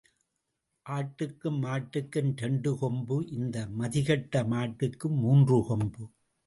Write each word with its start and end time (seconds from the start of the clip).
ஆட்டுக்கும் 0.85 1.59
மாட்டுக்கும் 1.65 2.31
இரண்டு 2.37 2.77
கொம்பு 2.77 3.17
இந்த 3.29 3.67
மதிகெட்ட 3.79 4.43
மாட்டுக்கு 4.47 5.09
மூன்று 5.09 5.59
கொம்பு. 5.67 6.03